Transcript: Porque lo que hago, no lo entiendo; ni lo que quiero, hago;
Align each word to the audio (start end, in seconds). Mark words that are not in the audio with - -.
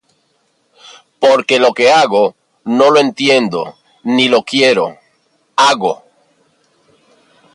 Porque 1.19 1.59
lo 1.59 1.73
que 1.73 1.91
hago, 1.91 2.33
no 2.63 2.89
lo 2.89 2.99
entiendo; 2.99 3.75
ni 4.01 4.29
lo 4.29 4.39
que 4.41 4.57
quiero, 4.57 4.97
hago; 5.55 6.03